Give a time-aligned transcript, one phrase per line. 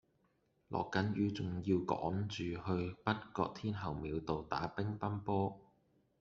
[0.69, 5.59] 落緊雨仲要趕住去北角天后廟道打乒乓波